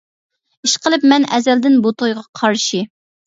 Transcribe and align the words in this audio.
-ئىشقىلىپ 0.59 1.05
مەن 1.11 1.27
ئەزەلدىن 1.37 1.77
بۇ 1.85 1.93
تويغا 1.99 2.25
قارشى. 2.41 2.81